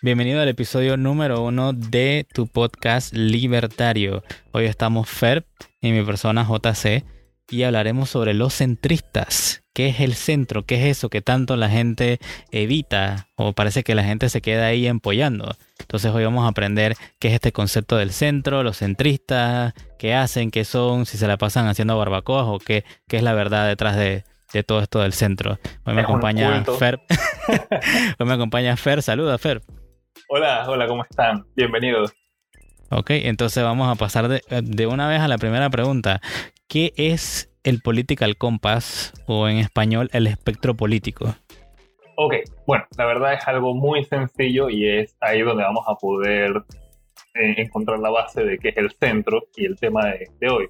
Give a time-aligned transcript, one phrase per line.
[0.00, 4.22] Bienvenido al episodio número uno de tu podcast libertario.
[4.52, 5.44] Hoy estamos Fer
[5.80, 7.04] y mi persona JC
[7.50, 9.62] y hablaremos sobre los centristas.
[9.74, 10.64] ¿Qué es el centro?
[10.64, 12.18] ¿Qué es eso que tanto la gente
[12.50, 15.54] evita o parece que la gente se queda ahí empollando?
[15.78, 20.50] Entonces hoy vamos a aprender qué es este concepto del centro, los centristas, qué hacen,
[20.50, 23.96] qué son, si se la pasan haciendo barbacoas o qué, qué es la verdad detrás
[23.96, 24.24] de,
[24.62, 25.58] todo esto del centro.
[25.86, 27.00] Hoy me acompaña Fer.
[28.18, 29.00] hoy me acompaña Fer.
[29.00, 29.62] Saluda, Fer.
[30.28, 31.46] Hola, hola, ¿cómo están?
[31.56, 32.12] Bienvenidos.
[32.90, 36.20] Ok, entonces vamos a pasar de, una vez a la primera pregunta.
[36.68, 41.34] ¿Qué es el political compass o en español el espectro político?
[42.16, 42.34] Ok,
[42.66, 46.62] bueno, la verdad es algo muy sencillo y es ahí donde vamos a poder
[47.34, 50.68] eh, encontrar la base de qué es el centro y el tema de, de hoy.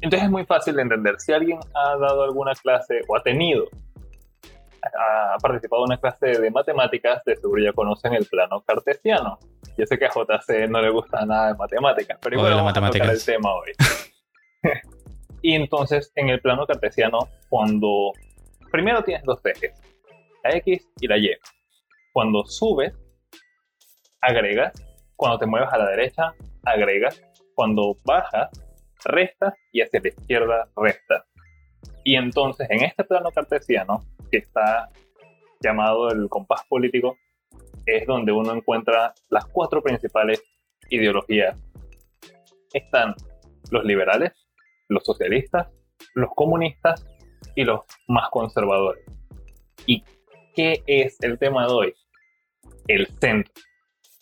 [0.00, 1.14] Entonces es muy fácil de entender.
[1.18, 3.66] Si alguien ha dado alguna clase o ha tenido
[4.92, 9.38] ha participado en una clase de matemáticas, de seguro ya conocen el plano cartesiano.
[9.76, 12.90] Yo sé que a JC no le gusta nada de matemáticas, pero igual vamos a
[12.90, 13.72] tocar el tema hoy.
[15.42, 17.18] y entonces, en el plano cartesiano,
[17.48, 18.12] cuando
[18.70, 19.80] primero tienes dos ejes,
[20.42, 21.30] la X y la Y.
[22.12, 22.94] Cuando subes,
[24.20, 24.72] agregas.
[25.16, 27.22] Cuando te mueves a la derecha, agregas.
[27.54, 28.50] Cuando bajas,
[29.04, 31.24] restas y hacia la izquierda, restas.
[32.04, 34.00] Y entonces, en este plano cartesiano,
[34.30, 34.90] que está
[35.60, 37.16] llamado el compás político,
[37.86, 40.42] es donde uno encuentra las cuatro principales
[40.90, 41.58] ideologías.
[42.72, 43.14] Están
[43.70, 44.32] los liberales,
[44.88, 45.68] los socialistas,
[46.14, 47.04] los comunistas
[47.54, 49.04] y los más conservadores.
[49.86, 50.04] ¿Y
[50.54, 51.94] qué es el tema de hoy?
[52.88, 53.52] El centro.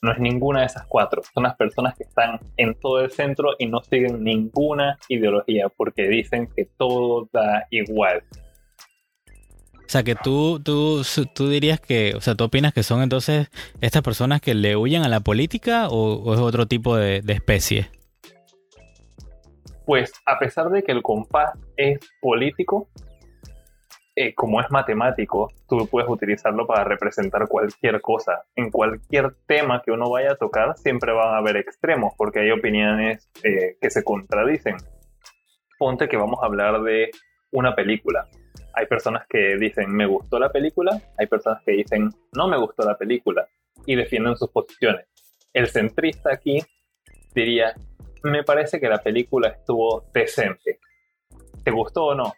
[0.02, 1.22] No es ninguna de esas cuatro.
[1.32, 6.08] Son las personas que están en todo el centro y no siguen ninguna ideología porque
[6.08, 8.24] dicen que todo da igual.
[9.78, 11.02] O sea, que tú, tú,
[11.34, 13.48] tú dirías que, o sea, tú opinas que son entonces
[13.80, 17.88] estas personas que le huyen a la política o, es otro tipo de, especie?
[19.84, 22.88] Pues a pesar de que el compás es político,
[24.14, 28.44] eh, como es matemático, tú puedes utilizarlo para representar cualquier cosa.
[28.56, 32.50] En cualquier tema que uno vaya a tocar, siempre van a haber extremos, porque hay
[32.50, 34.76] opiniones eh, que se contradicen.
[35.78, 37.10] Ponte que vamos a hablar de
[37.50, 38.28] una película
[38.74, 42.84] hay personas que dicen me gustó la película, hay personas que dicen no me gustó
[42.84, 43.46] la película
[43.86, 45.06] y defienden sus posiciones.
[45.52, 46.58] El centrista aquí
[47.34, 47.74] diría
[48.24, 50.78] me parece que la película estuvo decente.
[51.64, 52.34] ¿Te gustó o no?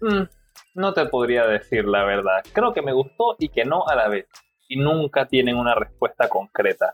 [0.00, 0.24] Mm,
[0.74, 2.42] no te podría decir la verdad.
[2.52, 4.26] Creo que me gustó y que no a la vez.
[4.68, 6.92] Y nunca tienen una respuesta concreta.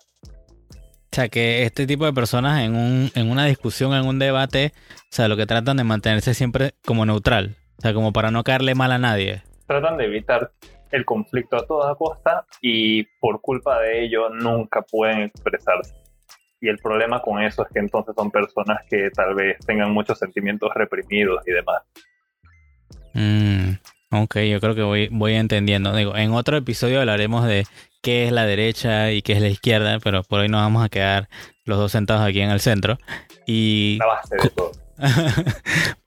[1.12, 4.72] O sea, que este tipo de personas en, un, en una discusión, en un debate,
[4.76, 7.56] o sea, lo que tratan de mantenerse siempre como neutral.
[7.78, 9.42] O sea, como para no caerle mal a nadie.
[9.66, 10.52] Tratan de evitar
[10.90, 15.94] el conflicto a toda costa y por culpa de ello nunca pueden expresarse.
[16.60, 20.18] Y el problema con eso es que entonces son personas que tal vez tengan muchos
[20.18, 21.82] sentimientos reprimidos y demás.
[23.14, 23.59] Mm,
[24.12, 25.94] ok, yo creo que voy, voy entendiendo.
[25.94, 27.66] Digo, en otro episodio hablaremos de
[28.02, 30.88] qué es la derecha y qué es la izquierda, pero por hoy nos vamos a
[30.88, 31.28] quedar
[31.64, 32.98] los dos sentados aquí en el centro.
[33.46, 34.72] Y la base de todo.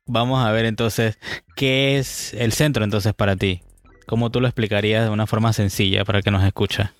[0.06, 1.18] Vamos a ver entonces
[1.56, 3.62] qué es el centro entonces para ti.
[4.06, 6.94] ¿Cómo tú lo explicarías de una forma sencilla para el que nos escucha?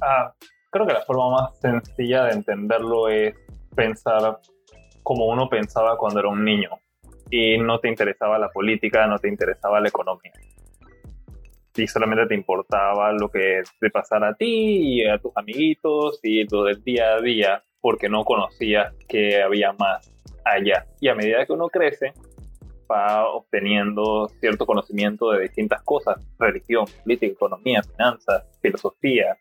[0.00, 0.34] Ah,
[0.70, 3.34] creo que la forma más sencilla de entenderlo es
[3.74, 4.38] pensar
[5.02, 6.70] como uno pensaba cuando era un niño
[7.30, 10.32] y no te interesaba la política, no te interesaba la economía.
[11.76, 16.44] Y solamente te importaba lo que te pasara a ti y a tus amiguitos y
[16.52, 20.10] lo del día a día porque no conocías que había más
[20.44, 20.86] allá.
[21.00, 22.12] Y a medida que uno crece,
[22.90, 29.36] va obteniendo cierto conocimiento de distintas cosas, religión, política, economía, finanzas, filosofía,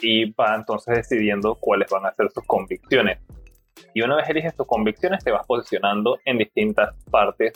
[0.00, 3.18] y va entonces decidiendo cuáles van a ser sus convicciones.
[3.94, 7.52] Y una vez eliges tus convicciones, te vas posicionando en distintas partes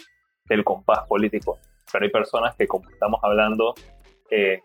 [0.49, 1.59] del compás político.
[1.93, 3.75] Pero hay personas que, como estamos hablando,
[4.31, 4.61] eh,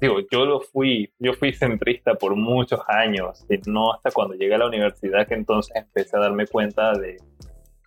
[0.00, 4.54] digo, yo lo fui, yo fui centrista por muchos años, y no hasta cuando llegué
[4.54, 7.16] a la universidad que entonces empecé a darme cuenta de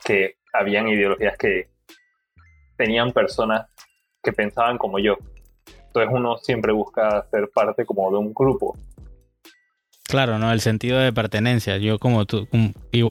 [0.04, 1.70] que habían ideologías que
[2.78, 3.68] tenían personas
[4.22, 5.18] que pensaban como yo.
[5.88, 8.76] Entonces uno siempre busca ser parte como de un grupo.
[10.16, 10.50] Claro, ¿no?
[10.54, 11.76] El sentido de pertenencia.
[11.76, 12.48] Yo como tú,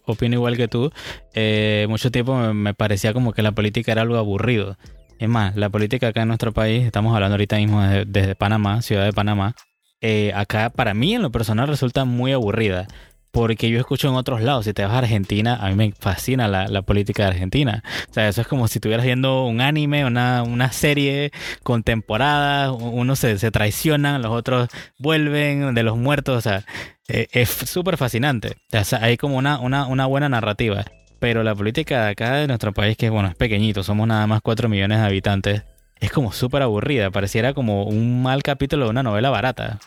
[0.07, 0.91] opino igual que tú,
[1.35, 4.79] eh, mucho tiempo me parecía como que la política era algo aburrido.
[5.19, 9.05] Es más, la política acá en nuestro país, estamos hablando ahorita mismo desde, Panamá, ciudad
[9.05, 9.55] de Panamá,
[10.01, 12.87] eh, acá para mí en lo personal resulta muy aburrida.
[13.35, 16.47] Porque yo escucho en otros lados, si te vas a Argentina, a mí me fascina
[16.47, 17.83] la, política de Argentina.
[18.09, 21.33] O sea, eso es como si estuvieras viendo un anime, una, una serie
[21.65, 24.69] con temporadas, unos se, se traicionan, los otros
[25.01, 26.65] vuelven de los muertos, o sea,
[27.09, 28.57] eh, es súper fascinante.
[29.01, 30.85] Hay como una, una, una buena narrativa.
[31.19, 34.43] Pero la política de acá de nuestro país, que bueno, es pequeñito, somos nada más
[34.43, 35.63] 4 millones de habitantes,
[35.99, 37.11] es como súper aburrida.
[37.11, 39.81] Pareciera como un mal capítulo de una novela barata.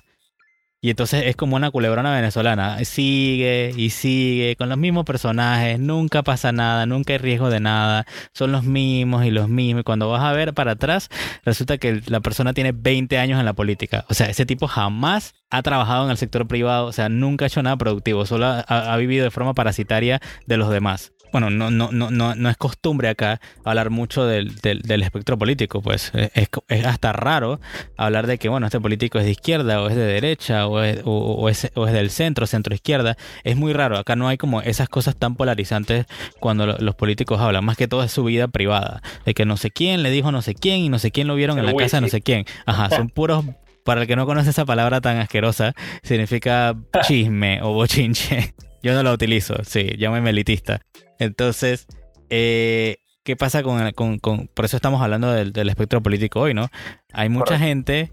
[0.80, 2.84] Y entonces es como una culebrona venezolana.
[2.86, 5.80] Sigue y sigue con los mismos personajes.
[5.80, 8.06] Nunca pasa nada, nunca hay riesgo de nada.
[8.34, 9.82] Son los mismos y los mismos.
[9.82, 11.10] Y cuando vas a ver para atrás,
[11.44, 14.06] resulta que la persona tiene 20 años en la política.
[14.10, 16.86] O sea, ese tipo jamás ha trabajado en el sector privado.
[16.86, 18.26] O sea, nunca ha hecho nada productivo.
[18.26, 22.50] Solo ha vivido de forma parasitaria de los demás bueno, no, no, no, no, no
[22.50, 27.60] es costumbre acá hablar mucho del, del, espectro político, pues es, es, hasta raro
[27.96, 31.02] hablar de que, bueno, este político es de izquierda o es de derecha o es,
[31.06, 33.18] o, es, o es del centro, centro izquierda.
[33.44, 36.08] Es muy raro, acá no hay como esas cosas tan polarizantes
[36.40, 39.70] cuando los políticos hablan, más que todo es su vida privada, de que no sé
[39.70, 41.98] quién le dijo no sé quién y no sé quién lo vieron en la casa
[41.98, 42.46] de no sé quién.
[42.66, 43.46] Ajá, son puros
[43.84, 48.56] para el que no conoce esa palabra tan asquerosa, significa chisme o bochinche.
[48.82, 50.82] Yo no la utilizo, sí, llámame elitista.
[51.20, 51.88] Entonces,
[52.30, 56.70] eh, ¿qué pasa con, con, Por eso estamos hablando del, espectro político hoy, ¿no?
[57.14, 58.12] Hay mucha gente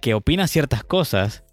[0.00, 1.44] que opina ciertas cosas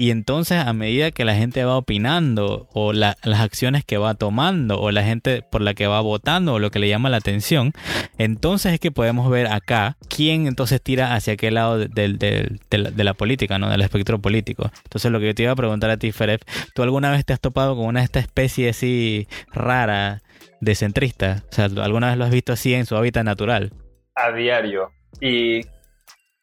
[0.00, 4.80] y entonces a medida que la gente va opinando o las acciones que va tomando
[4.80, 7.74] o la gente por la que va votando o lo que le llama la atención,
[8.16, 13.58] entonces es que podemos ver acá quién entonces tira hacia qué lado de, la, política,
[13.58, 13.68] ¿no?
[13.68, 14.70] Del espectro político.
[14.84, 16.40] Entonces lo que yo te iba a preguntar a ti, Feref,
[16.74, 20.22] ¿tú alguna vez te has topado con una de esta especie así rara
[20.60, 21.44] de centrista?
[21.50, 23.72] O sea, ¿alguna vez lo has visto así en su hábitat natural?
[24.14, 24.90] A diario.
[25.20, 25.62] Y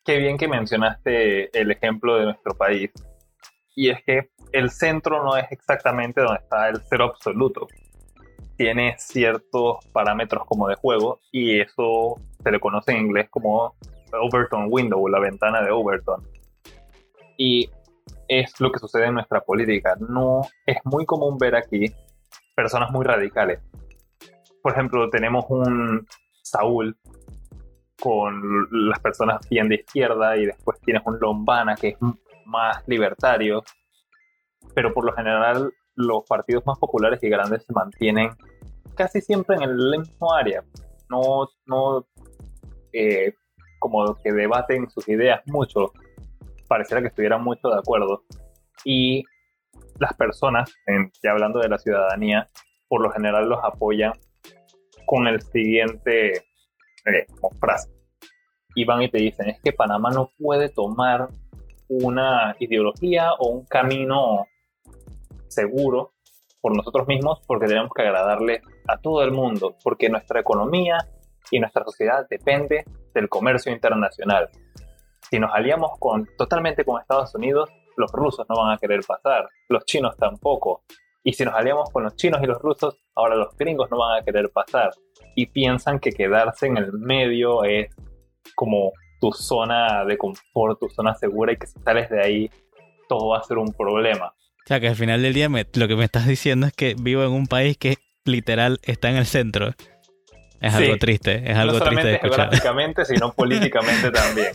[0.05, 2.91] qué bien que mencionaste el ejemplo de nuestro país
[3.77, 7.67] y es que el centro no es exactamente donde está el cero absoluto.
[8.57, 13.75] Tiene ciertos parámetros como de juego y eso se le conoce en inglés como
[14.11, 16.27] Overton Window, la ventana de Overton.
[17.37, 17.69] Y
[18.27, 19.95] es lo que sucede en nuestra política.
[19.99, 21.93] No es muy común ver aquí
[22.55, 23.59] personas muy radicales.
[24.67, 26.05] Por ejemplo, tenemos un
[26.43, 26.97] Saúl
[28.01, 31.97] con las personas bien de izquierda y después tienes un Lombana que es
[32.45, 33.63] más libertarios,
[34.75, 38.31] pero por lo general los partidos más populares y grandes se mantienen
[38.97, 40.65] casi siempre en el mismo área.
[41.09, 42.05] No, no
[42.91, 43.35] eh,
[43.79, 45.93] como que debaten sus ideas mucho,
[46.67, 48.25] pareciera que estuvieran mucho de acuerdo.
[48.83, 49.23] Y
[49.97, 50.69] las personas,
[51.23, 52.49] ya hablando de la ciudadanía,
[52.89, 54.11] por lo general los apoyan
[55.07, 57.25] con el siguiente eh,
[57.59, 57.89] frase.
[58.75, 61.29] Y van y te dicen, es que Panamá no puede tomar
[61.87, 64.45] una ideología o un camino
[65.47, 66.11] seguro
[66.61, 70.97] por nosotros mismos porque tenemos que agradarle a todo el mundo, porque nuestra economía
[71.49, 72.83] y nuestra sociedad depende
[73.13, 74.49] del comercio internacional.
[75.29, 79.47] Si nos aliamos con, totalmente con Estados Unidos, los rusos no van a querer pasar,
[79.69, 80.83] los chinos tampoco.
[81.27, 84.21] Y si nos aliamos con los chinos y los rusos, ahora los gringos no van
[84.21, 84.91] a querer pasar.
[85.35, 87.93] Y piensan que quedarse en el medio es
[88.55, 92.49] como tu zona de confort, tu zona segura y que si sales de ahí
[93.09, 94.27] todo va a ser un problema.
[94.27, 97.23] O sea, que al final del día lo que me estás diciendo es que vivo
[97.23, 99.71] en un país que literal está en el centro.
[100.59, 104.53] Es algo triste, es algo no triste de geográficamente, sino políticamente también.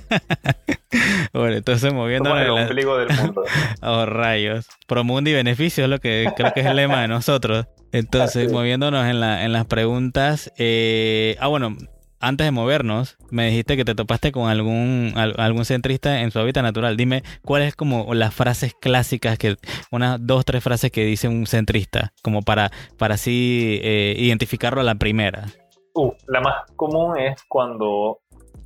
[1.32, 2.38] bueno, entonces moviéndonos...
[2.38, 3.44] en el ombligo del mundo.
[3.82, 4.66] oh, rayos.
[4.86, 7.66] Promundo y beneficio es lo que creo que es el lema de nosotros.
[7.92, 10.50] Entonces, moviéndonos en, la, en las preguntas...
[10.56, 11.36] Eh...
[11.40, 11.76] Ah, bueno,
[12.22, 16.62] antes de movernos, me dijiste que te topaste con algún, algún centrista en su hábitat
[16.62, 16.96] natural.
[16.96, 19.56] Dime, ¿cuáles es como las frases clásicas, que
[19.90, 24.84] unas dos, tres frases que dice un centrista, como para, para así eh, identificarlo a
[24.84, 25.48] la primera?
[25.94, 28.20] Uh, la más común es cuando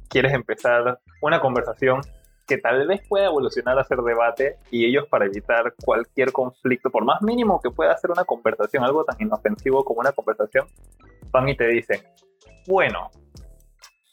[0.08, 2.00] quieres empezar una conversación
[2.46, 7.04] que tal vez pueda evolucionar a ser debate y ellos para evitar cualquier conflicto, por
[7.04, 10.66] más mínimo que pueda ser una conversación, algo tan inofensivo como una conversación,
[11.32, 12.00] van y te dicen,
[12.68, 13.10] bueno,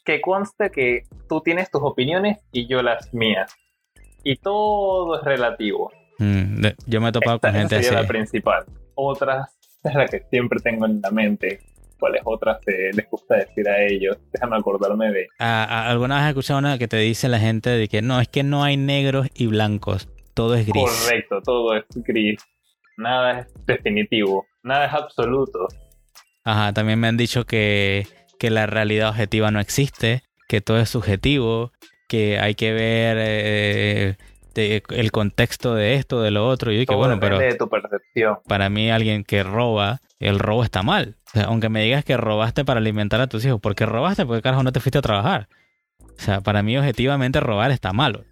[0.04, 3.54] que conste que tú tienes tus opiniones y yo las mías.
[4.24, 5.92] Y todo es relativo.
[6.18, 7.94] Mm, yo me he topado con gente así.
[7.94, 8.64] la principal.
[8.94, 11.60] Otras es la que siempre tengo en la mente.
[11.98, 14.16] ¿Cuáles otras les gusta decir a ellos?
[14.32, 15.28] Déjame acordarme de...
[15.38, 18.42] ¿Alguna vez has escuchado una que te dice la gente de que no, es que
[18.42, 20.08] no hay negros y blancos?
[20.34, 20.82] Todo es gris.
[20.82, 22.40] Correcto, todo es gris.
[22.96, 24.46] Nada es definitivo.
[24.62, 25.68] Nada es absoluto.
[26.44, 28.06] Ajá, también me han dicho que
[28.38, 31.72] que la realidad objetiva no existe, que todo es subjetivo,
[32.08, 34.16] que hay que ver, eh,
[34.56, 36.70] el contexto de esto, de lo otro.
[36.70, 37.38] Y yo dije, bueno, pero.
[37.38, 38.38] de tu percepción.
[38.46, 41.16] Para mí, alguien que roba, el robo está mal.
[41.26, 44.24] O sea, aunque me digas que robaste para alimentar a tus hijos, ¿por qué robaste?
[44.26, 45.48] Porque carajo no te fuiste a trabajar.
[46.00, 48.24] O sea, para mí, objetivamente, robar está malo.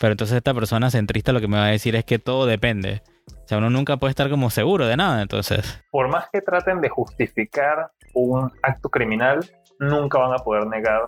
[0.00, 3.02] Pero entonces esta persona centrista lo que me va a decir es que todo depende.
[3.28, 5.82] O sea, uno nunca puede estar como seguro de nada, entonces.
[5.90, 9.40] Por más que traten de justificar un acto criminal,
[9.78, 11.06] nunca van a poder negar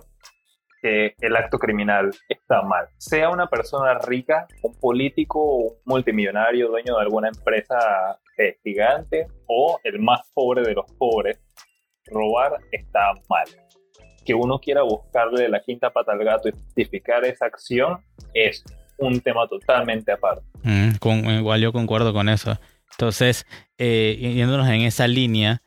[0.81, 2.87] que el acto criminal está mal.
[2.97, 9.79] Sea una persona rica, un político, un multimillonario, dueño de alguna empresa eh, gigante o
[9.83, 11.39] el más pobre de los pobres,
[12.07, 13.45] robar está mal.
[14.25, 18.63] Que uno quiera buscarle la quinta pata al gato y justificar esa acción es
[18.97, 20.43] un tema totalmente aparte.
[20.63, 22.59] Mm, con, igual yo concuerdo con eso.
[22.91, 23.45] Entonces,
[23.77, 25.61] eh, yéndonos en esa línea,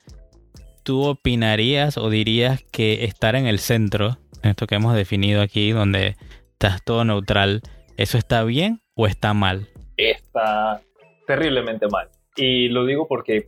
[0.83, 4.19] ¿tú opinarías o dirías que estar en el centro,
[4.51, 6.17] esto que hemos definido aquí, donde
[6.53, 7.63] estás todo neutral,
[7.97, 9.69] ¿eso está bien o está mal?
[9.97, 10.81] Está
[11.27, 12.09] terriblemente mal.
[12.37, 13.47] Y lo digo porque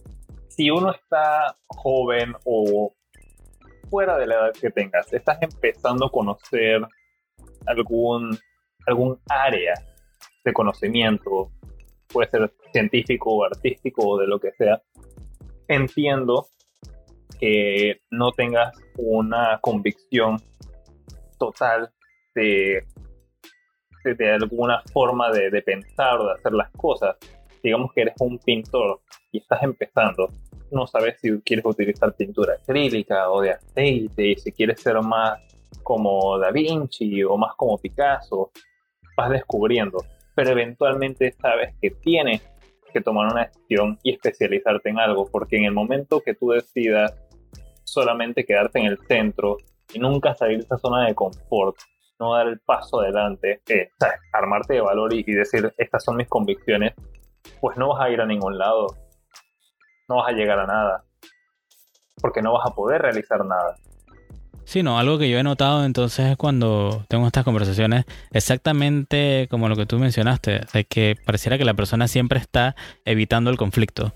[0.49, 2.95] si uno está joven o
[3.91, 6.81] fuera de la edad que tengas, estás empezando a conocer
[7.67, 8.39] algún
[8.87, 9.75] algún área
[10.45, 11.51] de conocimiento,
[12.07, 14.81] puede ser científico o artístico o de lo que sea,
[15.69, 16.47] entiendo
[17.41, 20.37] que no tengas una convicción
[21.39, 21.91] total
[22.35, 22.85] de,
[24.05, 27.17] de, alguna forma de, de, pensar o de hacer las cosas.
[27.63, 29.01] Digamos que eres un pintor
[29.33, 30.31] y estás empezando.
[30.71, 35.41] No sabes si quieres utilizar pintura acrílica o de aceite, si quieres ser más
[35.83, 38.51] como Da Vinci o más como Picasso
[39.17, 42.43] vas descubriendo, pero eventualmente sabes que tienes
[42.93, 47.15] que tomar una decisión y especializarte en algo, porque en el momento que tú decidas
[47.85, 49.59] solamente quedarte en el centro
[49.93, 51.77] y nunca salir de esa zona de confort,
[52.19, 53.91] no dar el paso adelante, eh,
[54.33, 56.95] armarte de valor y, y decir, estas son mis convicciones,
[57.61, 58.87] pues no vas a ir a ningún lado,
[60.09, 61.05] no vas a llegar a nada,
[62.21, 63.77] porque no vas a poder realizar nada.
[64.67, 69.69] Sí, no, algo que yo he notado entonces es cuando tengo estas conversaciones, exactamente como
[69.69, 72.75] lo que tú mencionaste, de que pareciera que la persona siempre está
[73.05, 74.13] evitando el conflicto.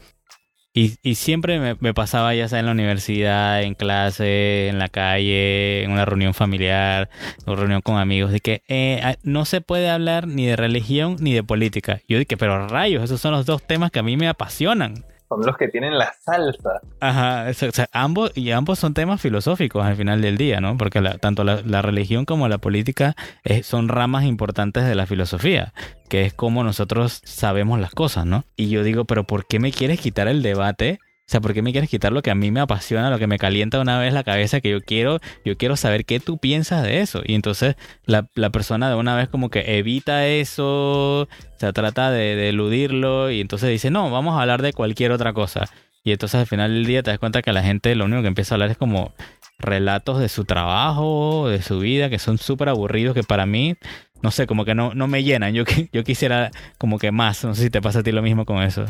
[0.72, 5.82] Y, y siempre me, pasaba ya sea en la universidad, en clase, en la calle,
[5.82, 7.10] en una reunión familiar,
[7.44, 11.34] o reunión con amigos, de que eh, no se puede hablar ni de religión ni
[11.34, 12.00] de política.
[12.08, 15.46] Yo dije, pero rayos, esos son los dos temas que a mí me apasionan son
[15.46, 16.80] los que tienen la salsa.
[16.98, 20.76] Ajá, o sea, ambos, y ambos son temas filosóficos al final del día, ¿no?
[20.76, 25.72] Porque tanto la, religión como la política eh, son ramas importantes de la filosofía,
[26.08, 28.44] que es como nosotros sabemos las cosas, ¿no?
[28.56, 30.98] Y yo digo, pero ¿por qué me quieres quitar el debate
[31.30, 33.28] o sea, ¿por qué me quieres quitar lo que a mí me apasiona, lo que
[33.28, 36.82] me calienta una vez la cabeza, que yo quiero, yo quiero saber qué tú piensas
[36.82, 37.22] de eso?
[37.24, 42.48] Y entonces la, persona de una vez como que evita eso, o sea, trata de,
[42.48, 45.70] eludirlo y entonces dice, no, vamos a hablar de cualquier otra cosa.
[46.02, 48.28] Y entonces al final del día te das cuenta que la gente lo único que
[48.28, 49.12] empieza a hablar es como
[49.60, 53.76] relatos de su trabajo, de su vida, que son súper aburridos, que para mí,
[54.20, 55.54] no sé, como que no, no me llenan.
[55.54, 58.44] Yo, yo quisiera como que más, no sé si te pasa a ti lo mismo
[58.44, 58.84] con eso.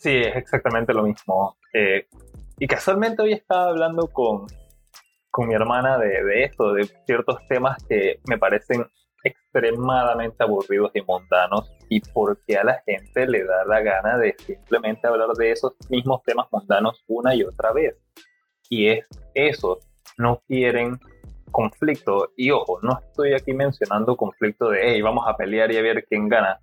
[0.00, 1.58] Sí, es exactamente lo mismo.
[1.74, 2.06] Eh,
[2.58, 4.46] y casualmente hoy estaba hablando con,
[5.30, 8.86] con mi hermana de, de, esto, de ciertos temas que me parecen
[9.22, 15.06] extremadamente aburridos y mundanos y porque a la gente le da la gana de simplemente
[15.06, 17.94] hablar de esos mismos temas mundanos una y otra vez.
[18.70, 19.04] Y es
[19.34, 19.80] eso,
[20.16, 20.98] no quieren
[21.50, 22.32] conflicto.
[22.38, 26.06] Y ojo, no estoy aquí mencionando conflicto de, hey, vamos a pelear y a ver
[26.06, 26.58] quién gana,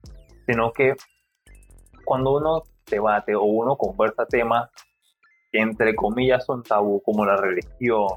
[0.47, 0.95] sino que
[2.03, 4.69] cuando uno debate o uno conversa temas
[5.51, 8.07] que entre comillas son tabú, como la religión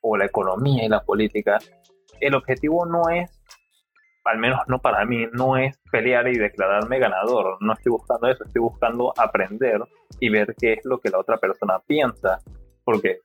[0.00, 1.58] o la economía y la política,
[2.20, 3.30] el objetivo no es,
[4.24, 7.58] al menos no para mí, no es pelear y declararme ganador.
[7.60, 9.80] No estoy buscando eso, estoy buscando aprender
[10.20, 12.40] y ver qué es lo que la otra persona piensa.
[12.84, 13.20] Porque,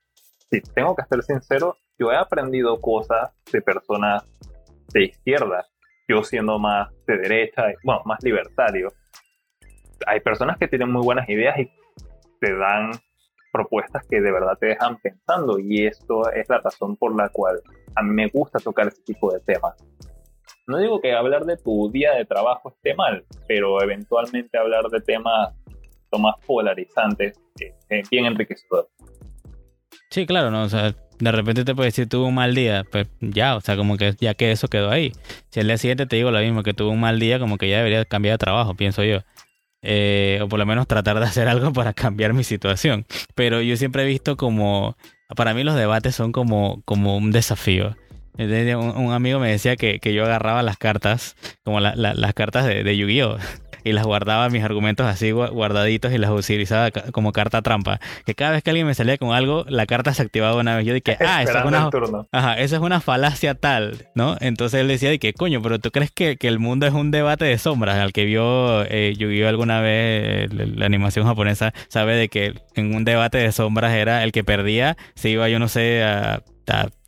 [0.50, 4.26] si tengo que ser sincero, yo he aprendido cosas de personas
[4.94, 5.66] de izquierda,
[6.08, 8.90] yo siendo más de derecha, bueno, más libertario
[10.08, 11.70] hay personas que tienen muy buenas ideas y
[12.40, 12.92] te dan
[13.52, 17.60] propuestas que de verdad te dejan pensando y esto es la razón por la cual
[17.96, 19.74] a mí me gusta tocar ese tipo de temas.
[20.68, 25.02] No digo que hablar de tu día de trabajo esté mal, pero eventualmente hablar de
[25.02, 25.50] temas
[26.18, 27.40] más polarizantes
[27.90, 28.88] es bien enriquecedor.
[30.10, 30.64] Sí, claro, ¿no?
[30.64, 33.76] O sea, de repente te puede decir tuve un mal día, pues ya, o sea,
[33.76, 35.12] como que ya que eso quedó ahí.
[35.50, 37.70] Si el día siguiente te digo lo mismo, que tuve un mal día, como que
[37.70, 39.20] ya debería cambiar de trabajo, pienso yo.
[39.82, 43.06] Eh, o por lo menos tratar de hacer algo para cambiar mi situación.
[43.36, 44.98] Pero yo siempre he visto como,
[45.36, 47.96] para mí los debates son como, como un desafío.
[48.38, 53.38] Un, amigo me decía que, yo agarraba las cartas, como las cartas de, de Yu-Gi-Oh!
[53.84, 58.00] Y las guardaba mis argumentos así guardaditos y las utilizaba como carta trampa.
[58.26, 60.86] Que cada vez que alguien me salía con algo, la carta se activaba una vez.
[60.86, 61.90] Yo dije, ah, esa es una,
[62.32, 64.38] ajá, esa es una falacia tal, ¿no?
[64.40, 67.12] Entonces él decía, de que coño, pero tú crees que, que, el mundo es un
[67.12, 67.98] debate de sombras.
[67.98, 73.06] Al que vio eh, Yu-Gi-Oh alguna vez, la animación japonesa, sabe de que en un
[73.06, 76.42] debate de sombras era el que perdía, se iba, yo no sé, a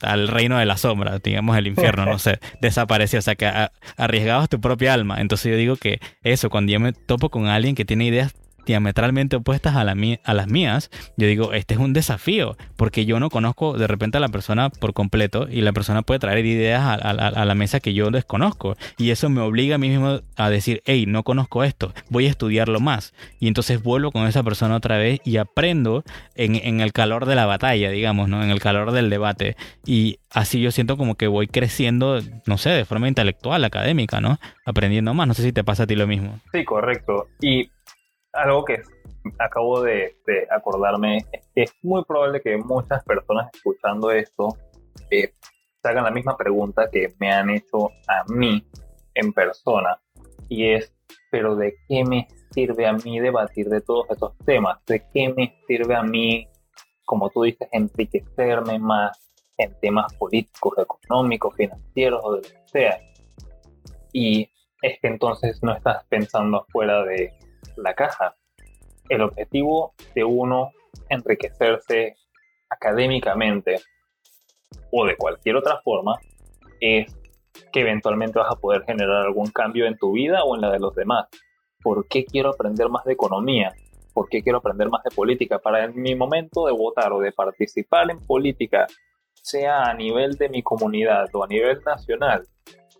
[0.01, 3.51] al reino de la sombra, digamos el infierno, no sé, desapareció, o sea que
[3.97, 5.21] arriesgabas tu propia alma.
[5.21, 8.33] Entonces yo digo que eso, cuando yo me topo con alguien que tiene ideas
[8.65, 13.19] diametralmente opuestas a, la a las mías, yo digo, este es un desafío, porque yo
[13.19, 16.81] no conozco de repente a la persona por completo y la persona puede traer ideas
[16.83, 18.75] a, la mesa que yo desconozco.
[18.97, 22.29] Y eso me obliga a mí mismo a decir, hey, no conozco esto, voy a
[22.29, 23.13] estudiarlo más.
[23.39, 26.03] Y entonces vuelvo con esa persona otra vez y aprendo
[26.35, 28.43] en, en el calor de la batalla, digamos, ¿no?
[28.43, 29.55] En el calor del debate.
[29.85, 34.39] Y así yo siento como que voy creciendo, no sé, de forma intelectual, académica, ¿no?
[34.65, 35.27] Aprendiendo más.
[35.27, 36.39] No sé si te pasa a ti lo mismo.
[36.53, 37.27] Sí, correcto.
[37.41, 37.69] Y
[38.33, 38.81] algo que
[39.39, 40.15] acabo de,
[40.49, 44.57] acordarme es que es muy probable que muchas personas escuchando esto
[45.09, 45.33] eh,
[45.81, 48.65] se hagan la misma pregunta que me han hecho a mí
[49.13, 49.99] en persona
[50.49, 50.93] y es,
[51.31, 54.83] pero ¿de qué me sirve a mí debatir de todos estos temas?
[54.85, 56.47] ¿De qué me sirve a mí,
[57.05, 59.17] como tú dices, enriquecerme más
[59.57, 62.99] en temas políticos, económicos, financieros o de lo que sea?
[64.11, 64.49] Y
[64.81, 67.31] es que entonces no estás pensando fuera de,
[67.77, 68.35] la caja.
[69.09, 70.71] El objetivo de uno
[71.09, 72.15] enriquecerse
[72.69, 73.79] académicamente
[74.91, 76.15] o de cualquier otra forma
[76.79, 77.13] es
[77.71, 80.79] que eventualmente vas a poder generar algún cambio en tu vida o en la de
[80.79, 81.27] los demás.
[81.81, 83.73] ¿Por qué quiero aprender más de economía?
[84.13, 85.59] ¿Por qué quiero aprender más de política?
[85.59, 88.87] Para en mi momento de votar o de participar en política,
[89.33, 92.45] sea a nivel de mi comunidad o a nivel nacional,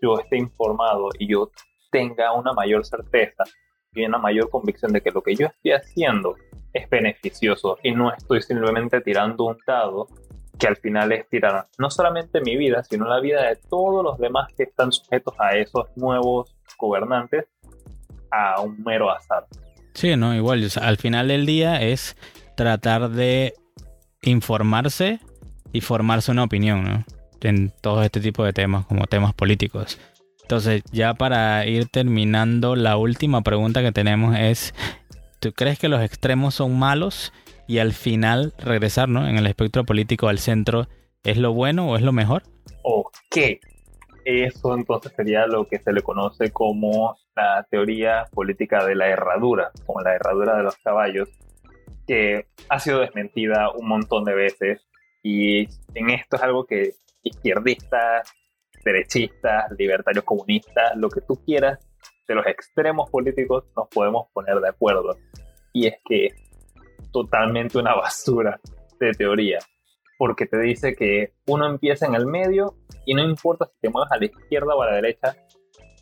[0.00, 1.50] yo esté informado y yo
[1.90, 3.44] tenga una mayor certeza
[3.94, 6.36] y una mayor convicción de que lo que yo estoy haciendo
[6.72, 10.08] es beneficioso y no estoy simplemente tirando un dado
[10.58, 14.18] que al final es tirar no solamente mi vida, sino la vida de todos los
[14.18, 17.46] demás que están sujetos a esos nuevos gobernantes
[18.30, 19.46] a un mero azar.
[19.94, 22.16] Sí, no, igual, al final del día es
[22.56, 23.54] tratar de
[24.22, 25.20] informarse
[25.72, 27.04] y formarse una opinión, ¿no?
[27.42, 29.98] En todo este tipo de temas, como temas políticos.
[30.52, 34.74] Entonces, ya para ir terminando, la última pregunta que tenemos es,
[35.40, 37.32] ¿tú crees que los extremos son malos
[37.66, 39.26] y al final regresar ¿no?
[39.26, 40.88] en el espectro político al centro
[41.24, 42.42] es lo bueno o es lo mejor?
[42.82, 43.38] Ok,
[44.26, 49.70] eso entonces sería lo que se le conoce como la teoría política de la herradura,
[49.86, 51.30] como la herradura de los caballos,
[52.06, 54.82] que ha sido desmentida un montón de veces
[55.22, 55.60] y
[55.94, 56.90] en esto es algo que
[57.22, 58.30] izquierdistas,
[58.84, 61.78] derechistas, libertarios comunistas, lo que tú quieras,
[62.28, 65.16] de los extremos políticos nos podemos poner de acuerdo.
[65.72, 66.34] Y es que es
[67.12, 68.60] totalmente una basura
[68.98, 69.58] de teoría,
[70.18, 72.74] porque te dice que uno empieza en el medio
[73.06, 75.34] y no importa si te mueves a la izquierda o a la derecha,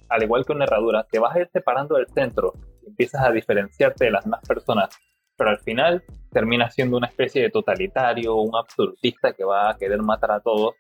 [0.09, 2.53] al igual que una herradura, te vas a ir separando del centro,
[2.87, 4.89] empiezas a diferenciarte de las demás personas,
[5.37, 10.03] pero al final terminas siendo una especie de totalitario, un absolutista que va a querer
[10.03, 10.75] matar a todos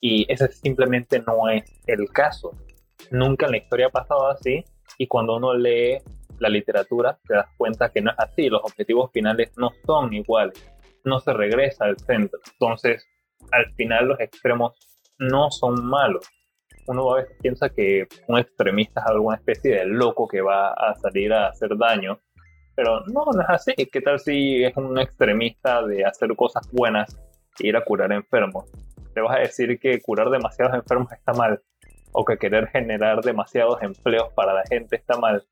[0.00, 2.52] y ese simplemente no es el caso.
[3.10, 4.64] Nunca en la historia ha pasado así
[4.98, 5.98] y cuando uno lee
[6.38, 8.48] la literatura te das cuenta que no es así.
[8.48, 10.62] Los objetivos finales no son iguales.
[11.04, 12.40] No se regresa al centro.
[12.52, 13.06] Entonces,
[13.52, 14.72] al final los extremos
[15.18, 16.26] no son malos.
[16.86, 20.94] Uno a veces piensa que un extremista es alguna especie de loco que va a
[20.96, 22.20] salir a hacer daño,
[22.74, 23.72] pero no, no es así.
[23.90, 27.18] ¿Qué tal si es un extremista de hacer cosas bueas
[27.58, 28.70] e ir a curar enfermos?
[29.14, 31.62] Te vas a decir que curar demasiados enfermos está mal
[32.12, 35.44] o que querer generar demasiados empleos para la gente está mal.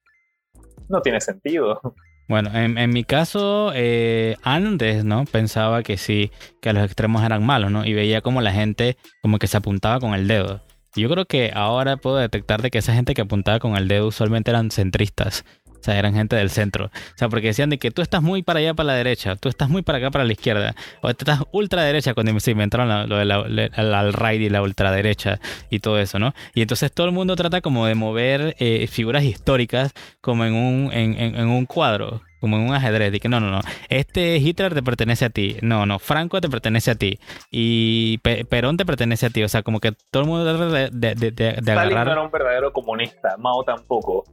[0.89, 1.81] No tiene sentido.
[2.29, 5.25] Bueno, en, mi caso, eh, antes, ¿no?
[5.25, 7.85] Pensaba que sí, que los extremos eran malos, ¿no?
[7.85, 10.63] Y veía como la gente como que se apuntaba con el dedo.
[10.95, 14.07] Yo creo que ahora puedo detectar de que esa gente que apuntaba con el dedo
[14.07, 15.45] usualmente eran centristas.
[15.83, 16.87] O sea, eran gente del centro.
[16.87, 19.49] O sea, porque decían de que tú estás muy para allá para la derecha, tú
[19.49, 23.09] estás muy para acá para la izquierda, o tú estás ultra derecha cuando se inventaron
[23.09, 25.41] lo de la, right y la ultraderecha
[25.71, 26.35] y todo eso, ¿no?
[26.55, 30.93] Y entonces todo el mundo trata como de mover eh, figuras históricas como en un,
[30.93, 34.75] en, en, un cuadro, como en un ajedrez, y que no, no, no, este Hitler
[34.75, 37.19] te pertenece a ti, no, no, Franco te pertenece a ti,
[37.51, 40.91] y Perón te pertenece a ti, o sea, como que todo el mundo trata de,
[40.93, 42.07] de, de, de agarrar...
[42.07, 44.25] no era un verdadero comunista, Mao tampoco.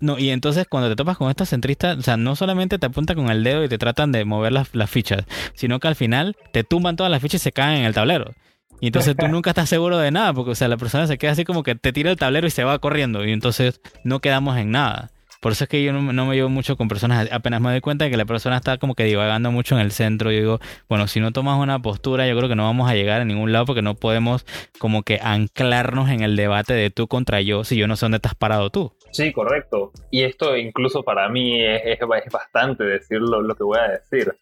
[0.00, 3.16] No, y entonces cuando te topas con estos centristas, o sea, no solamente te apuntan
[3.16, 6.64] con el dedo y te tratan de mover las, fichas, sino que al final te
[6.64, 8.32] tumban todas las fichas y se caen en el tablero.
[8.80, 11.32] Y entonces tú nunca estás seguro de nada, porque o sea, la persona se queda
[11.32, 13.24] así como que te tira el tablero y se va corriendo.
[13.24, 15.10] Y entonces no quedamos en nada.
[15.46, 17.28] Por eso es que yo no, me llevo mucho con personas.
[17.30, 19.92] Apenas me doy cuenta de que la persona está como que divagando mucho en el
[19.92, 20.32] centro.
[20.32, 23.20] Yo digo, bueno, si no tomas una postura, yo creo que no vamos a llegar
[23.20, 24.44] a ningún lado porque no podemos
[24.80, 28.16] como que anclarnos en el debate de tú contra yo si yo no sé dónde
[28.16, 28.92] estás parado tú.
[29.12, 29.92] Sí, correcto.
[30.10, 32.00] Y esto incluso para mí es, es,
[32.32, 34.36] bastante decir lo, que voy a decir.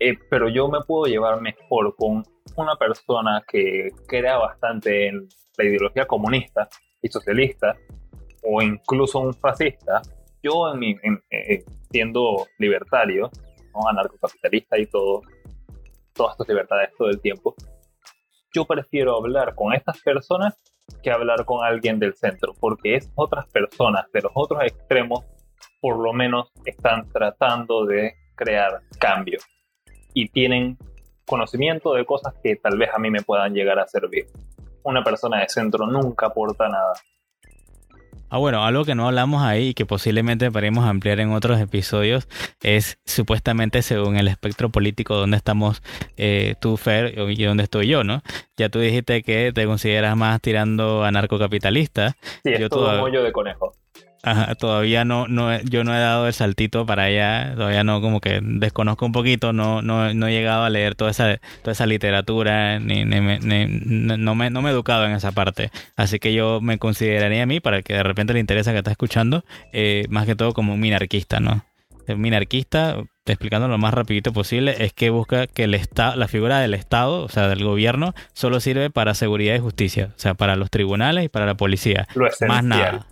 [0.00, 2.24] Eh, pero yo me puedo llevar mejor con
[2.56, 6.68] una persona que crea bastante en la ideología comunista
[7.00, 7.76] y socialista,
[8.42, 10.02] o incluso un fascista,
[10.42, 10.82] yo en
[11.30, 13.30] eh, siendo libertario,
[13.74, 13.88] ¿no?
[13.88, 15.22] anarcocapitalista y todo,
[16.14, 17.54] todas estas libertades todo el tiempo,
[18.54, 20.54] yo prefiero hablar con estas personas
[21.02, 25.24] que hablar con alguien del centro, porque es otras personas de los otros extremos,
[25.80, 29.38] por lo menos están tratando de crear cambio
[30.14, 30.76] y tienen
[31.26, 34.26] conocimiento de cosas que tal vez a mí me puedan llegar a servir.
[34.82, 36.92] Una persona de centro nunca aporta nada.
[38.34, 42.28] Ah, bueno, algo que no hablamos ahí y que posiblemente podemos ampliar en otros episodios
[42.62, 45.82] es supuestamente según el espectro político donde estamos
[46.16, 48.22] eh, tú, Fer, y donde estoy yo, ¿no?
[48.56, 52.16] Ya tú dijiste que te consideras más tirando anarcocapitalista.
[52.42, 53.74] Sí, es yo todo un mollo de conejo.
[54.24, 58.20] Ajá, todavía no, no, yo no he dado el saltito para allá, todavía no, como
[58.20, 61.86] que desconozco un poquito, no, no, no he llegado a leer toda esa, toda esa
[61.86, 65.72] literatura, ni, ni, no, me, no me he educado en esa parte.
[65.96, 68.78] Así que yo me consideraría a mí, para el que de repente le interesa que
[68.78, 71.64] está escuchando, eh, más que todo como un minarquista, ¿no?
[72.06, 76.60] El minarquista, explicando lo más rapidito posible, es que busca que el Estado, la figura
[76.60, 80.54] del Estado, o sea, del gobierno, solo sirve para seguridad y justicia, o sea, para
[80.54, 82.06] los tribunales y para la policía.
[82.46, 83.06] más nada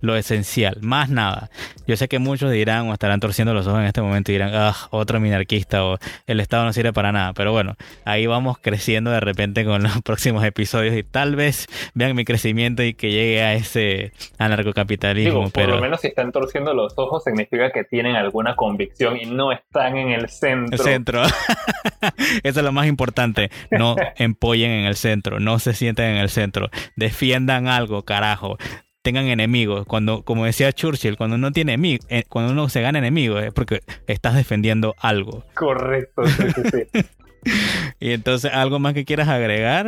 [0.00, 1.50] lo esencial, más nada.
[1.86, 4.50] Yo sé que muchos dirán o estarán torciendo los ojos en este momento y dirán,
[4.54, 7.32] ah, otro minarquista o el Estado no sirve para nada.
[7.32, 12.14] Pero bueno, ahí vamos creciendo de repente con los próximos episodios y tal vez vean
[12.14, 15.44] mi crecimiento y que llegue a ese anarcocapitalismo.
[15.44, 15.76] por pero...
[15.76, 19.96] lo menos si están torciendo los ojos significa que tienen alguna convicción y no están
[19.96, 20.76] en el centro.
[20.76, 21.22] El centro.
[22.42, 23.50] Eso es lo más importante.
[23.70, 26.70] No empollen en el centro, no se sienten en el centro.
[26.96, 28.58] Defiendan algo, carajo
[29.02, 29.86] tengan enemigos.
[29.86, 31.76] Cuando, como decía Churchill, cuando uno tiene
[32.08, 35.44] eh, cuando uno se gana enemigos es porque estás defendiendo algo.
[35.54, 36.22] Correcto,
[38.00, 39.86] y entonces, ¿algo más que quieras agregar?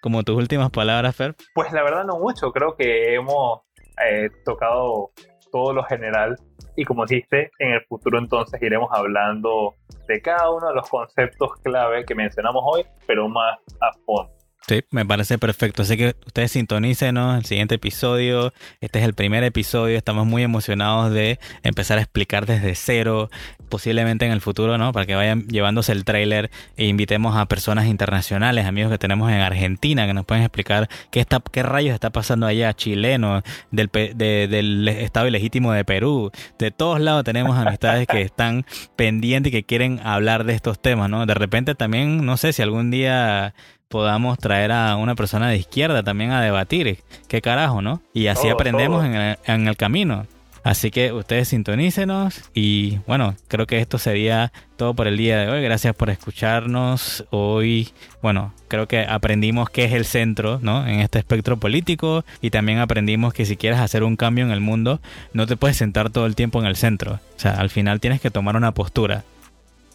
[0.00, 1.34] Como tus últimas palabras, Fer.
[1.54, 3.60] Pues la verdad no mucho, creo que hemos
[4.08, 5.10] eh, tocado
[5.50, 6.36] todo lo general
[6.76, 9.74] y como dijiste, en el futuro entonces iremos hablando
[10.06, 14.35] de cada uno de los conceptos clave que mencionamos hoy, pero más a fondo.
[14.68, 15.82] Sí, me parece perfecto.
[15.82, 18.52] Así que ustedes sintonicen el siguiente episodio.
[18.80, 19.96] Este es el primer episodio.
[19.96, 23.30] Estamos muy emocionados de empezar a explicar desde cero,
[23.68, 24.92] posiblemente en el futuro, ¿no?
[24.92, 29.38] Para que vayan llevándose el tráiler e invitemos a personas internacionales, amigos que tenemos en
[29.38, 34.88] Argentina, que nos pueden explicar qué, está, qué rayos está pasando allá, chileno, del, del
[34.88, 36.32] Estado ilegítimo de Perú.
[36.58, 41.08] De todos lados tenemos amistades que están pendientes y que quieren hablar de estos temas,
[41.08, 41.24] ¿no?
[41.24, 43.54] De repente también, no sé si algún día
[43.88, 46.98] podamos traer a una persona de izquierda también a debatir.
[47.28, 48.02] ¿Qué carajo, no?
[48.12, 50.26] Y así aprendemos En, el, en el camino.
[50.66, 55.48] Así que ustedes sintonícenos y bueno, creo que esto sería todo por el día de
[55.48, 55.62] hoy.
[55.62, 57.24] Gracias por escucharnos.
[57.30, 60.84] Hoy, bueno, creo que aprendimos qué es el centro, ¿no?
[60.84, 64.60] En este espectro político y también aprendimos que si quieres hacer un cambio en el
[64.60, 65.00] mundo,
[65.32, 67.20] no te puedes sentar todo el tiempo en el centro.
[67.36, 69.22] O sea, al final tienes que tomar una postura.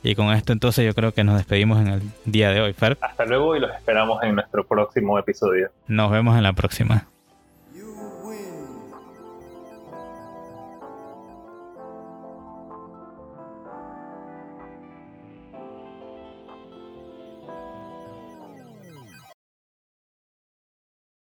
[0.04, 2.98] Y con esto entonces yo creo que nos despedimos en el día de hoy, Fer.
[3.02, 5.70] Hasta luego y los esperamos en nuestro próximo episodio.
[5.88, 7.08] Nos vemos en la próxima.